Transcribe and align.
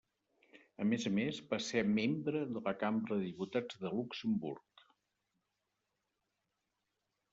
A 0.83 0.85
més 0.91 1.03
a 1.09 1.09
més, 1.17 1.41
va 1.51 1.59
ser 1.65 1.83
membre 1.97 2.41
de 2.55 2.63
la 2.67 2.73
Cambra 2.85 3.19
de 3.19 3.27
Diputats 3.27 3.77
de 3.83 3.95
Luxemburg. 3.99 4.85